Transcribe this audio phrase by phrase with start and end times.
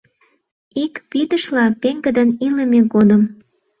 [0.83, 3.21] Ик пидышла пеҥгыдын илыме годым.